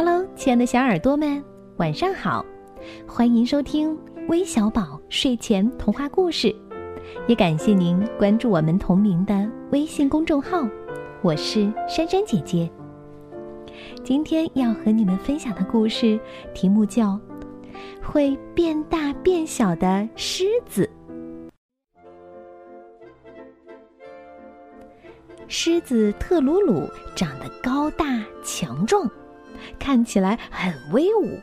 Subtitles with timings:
[0.00, 1.42] Hello，亲爱的小耳朵们，
[1.78, 2.46] 晚上好！
[3.04, 6.54] 欢迎收听微小宝睡前童话故事，
[7.26, 10.64] 也感谢您关注我们同名的微信公众号。
[11.20, 12.70] 我是珊珊姐姐。
[14.04, 16.16] 今天要和你们分享的故事
[16.54, 17.06] 题目叫
[18.00, 20.88] 《会变大变小的狮子》。
[25.48, 29.10] 狮子特鲁鲁长得高大强壮，
[29.78, 31.40] 看起来很威武。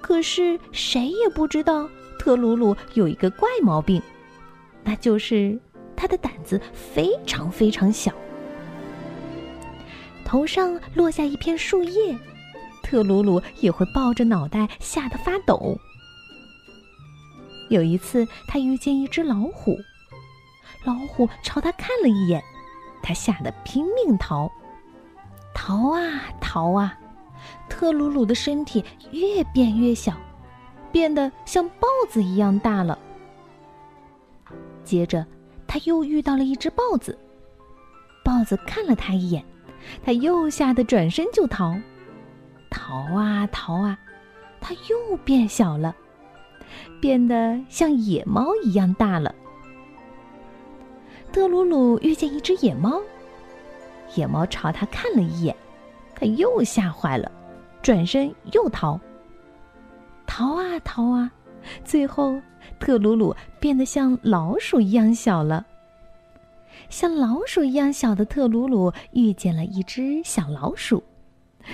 [0.00, 4.02] 可是谁也不知道特鲁鲁有一个怪毛病，
[4.82, 5.58] 那就是
[5.94, 8.12] 他的胆子非常非常小。
[10.24, 12.16] 头上落下一片树叶，
[12.82, 15.76] 特鲁鲁也会抱着脑袋吓得发抖。
[17.68, 19.76] 有一次，他遇见一只老虎，
[20.84, 22.42] 老虎朝他看了一眼。
[23.02, 24.50] 他吓得拼命逃，
[25.62, 26.00] 逃啊
[26.40, 26.98] 逃啊！
[27.68, 28.82] 特鲁鲁的身体
[29.12, 30.14] 越变越小，
[30.90, 32.98] 变得像豹子一样大了。
[34.84, 35.26] 接着，
[35.66, 37.16] 他又遇到了一只豹子，
[38.24, 39.44] 豹子看了他一眼，
[40.02, 41.78] 他又吓得转身就逃，
[42.70, 43.98] 逃啊逃啊！
[44.62, 45.94] 他又变小了，
[47.02, 49.34] 变得像野猫一样大了。
[51.30, 52.98] 特鲁鲁遇见一只野猫，
[54.14, 55.54] 野猫朝他看了一眼，
[56.14, 57.30] 他又吓坏了，
[57.82, 58.98] 转身又逃。
[60.26, 61.30] 逃啊逃啊，
[61.84, 62.40] 最后
[62.78, 65.66] 特鲁鲁变得像老鼠一样小了。
[66.88, 71.02] 像老鼠一样小的特鲁鲁遇见了一只小老鼠，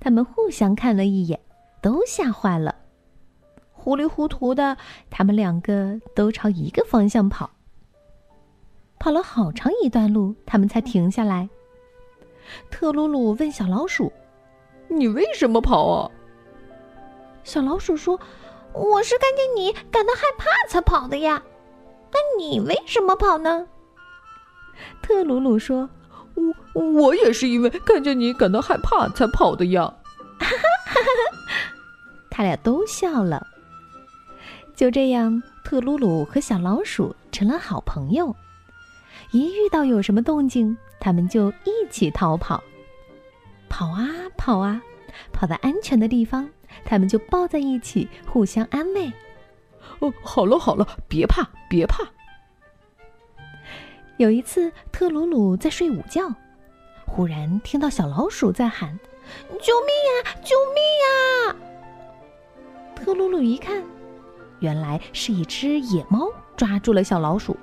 [0.00, 1.38] 他们互相看了一眼，
[1.80, 2.74] 都吓坏了。
[3.72, 4.76] 糊里糊涂的，
[5.08, 7.48] 他们两个都朝一个方向跑。
[8.98, 11.48] 跑了好长一段路，他们才停下来。
[12.70, 14.12] 特鲁鲁问小老鼠
[14.88, 16.10] ：“你为什么跑啊？”
[17.44, 18.18] 小老鼠说
[18.72, 21.42] ：“我是看见你感到害怕才跑的呀。
[22.10, 23.66] 那你为什么跑呢？”
[25.02, 25.90] 特鲁鲁说
[26.74, 29.94] ：“我我也是因为看见你感到害怕才跑的呀。”
[32.30, 33.46] 他俩都笑了。
[34.76, 38.36] 就这样，特鲁鲁和小老鼠成了好朋友。
[39.30, 42.62] 一遇到有什么动静，他们就一起逃跑，
[43.68, 44.06] 跑啊
[44.36, 44.80] 跑啊，
[45.32, 46.48] 跑到安全的地方，
[46.84, 49.12] 他们就抱在一起，互相安慰。
[50.00, 52.04] 哦，好了好了，别怕别怕。
[54.16, 56.32] 有一次，特鲁鲁在睡午觉，
[57.06, 58.98] 忽然听到小老鼠在喊
[59.62, 60.34] ：“救命呀！
[60.42, 61.56] 救命呀！”
[62.96, 63.82] 特鲁鲁一看，
[64.58, 67.56] 原来是一只野猫抓住了小老鼠。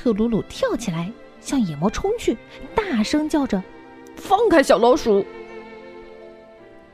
[0.00, 1.10] 特鲁鲁跳起来，
[1.40, 2.38] 向野猫冲去，
[2.72, 3.60] 大声叫着
[4.14, 5.26] ：“放开小老鼠！”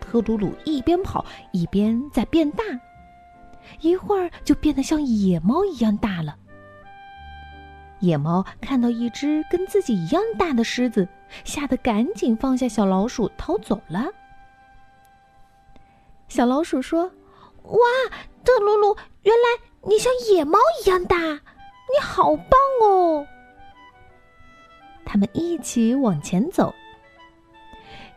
[0.01, 1.23] 特鲁鲁一边跑
[1.53, 2.65] 一边在变大，
[3.81, 6.35] 一会儿就变得像野猫一样大了。
[8.01, 11.07] 野猫看到一只跟自己一样大的狮子，
[11.45, 14.09] 吓得赶紧放下小老鼠逃走了。
[16.29, 17.13] 小老鼠说
[17.65, 17.79] ：“哇，
[18.43, 21.41] 特鲁鲁，原来你像野猫一样大！”
[21.95, 23.25] 你好棒哦！
[25.05, 26.75] 他们一起往前走。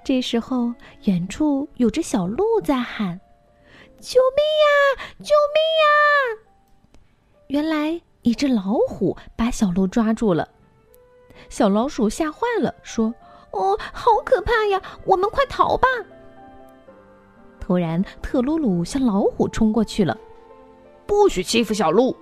[0.03, 0.73] 这时候，
[1.03, 3.21] 远处有只小鹿在喊
[4.01, 5.05] ：“救命呀！
[5.19, 5.85] 救命呀！”
[7.49, 10.49] 原来，一只老虎把小鹿抓住了。
[11.47, 13.13] 小老鼠吓坏了，说
[13.53, 14.81] ：“哦，好可怕呀！
[15.05, 15.88] 我们快逃吧！”
[17.61, 20.17] 突然，特鲁鲁向老虎冲过去了。
[21.05, 22.15] 不许欺负小鹿！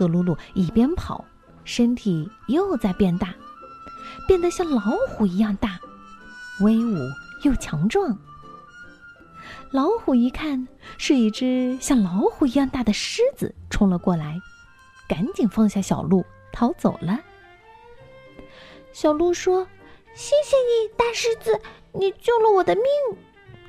[0.00, 1.22] 特鲁鲁一边跑，
[1.62, 3.34] 身体又在变大，
[4.26, 4.80] 变得像老
[5.10, 5.78] 虎一样大，
[6.62, 6.96] 威武
[7.44, 8.16] 又强壮。
[9.70, 10.66] 老虎一看
[10.96, 14.40] 是一只像老虎一样大的狮子冲了过来，
[15.06, 17.20] 赶紧放下小鹿逃走了。
[18.94, 19.66] 小鹿说
[20.16, 21.60] ：“谢谢你，大狮子，
[21.92, 22.84] 你救了我的命，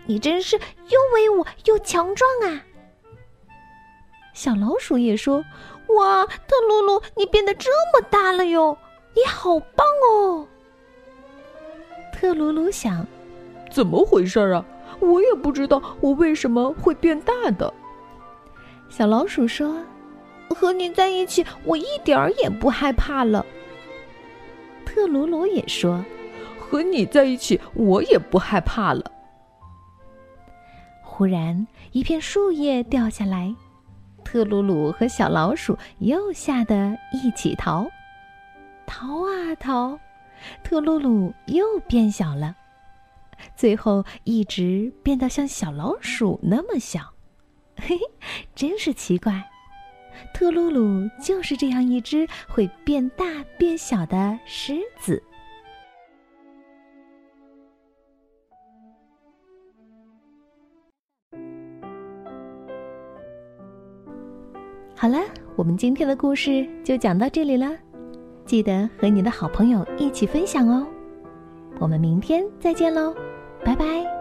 [0.05, 2.63] 你真是又威武又强壮啊！”
[4.33, 5.43] 小老鼠也说。
[5.97, 8.77] 哇，特鲁鲁，你变得这么大了哟！
[9.13, 10.47] 你好棒哦！
[12.13, 13.05] 特鲁鲁想，
[13.69, 14.63] 怎么回事啊？
[15.01, 17.73] 我也不知道我为什么会变大的。
[18.87, 19.83] 小老鼠说
[20.55, 23.45] ：“和你在一起，我一点儿也不害怕了。”
[24.85, 26.05] 特鲁鲁也说
[26.57, 29.11] ：“和你在一起，我也不害怕了。”
[31.03, 33.53] 忽然，一片树叶掉下来。
[34.31, 37.91] 特鲁鲁和小老鼠又吓得一起逃，
[38.85, 39.99] 逃啊逃，
[40.63, 42.55] 特鲁鲁又变小了。
[43.57, 47.13] 最后一直变到像小老鼠那么小。
[47.75, 49.49] 嘿嘿，真是奇怪。
[50.33, 53.25] 特鲁鲁就是这样一只会变大
[53.57, 55.21] 变小的狮子。
[65.01, 65.17] 好了，
[65.55, 67.71] 我们今天的故事就讲到这里了，
[68.45, 70.85] 记得和你的好朋友一起分享哦。
[71.79, 73.11] 我们明天再见喽，
[73.65, 74.20] 拜拜。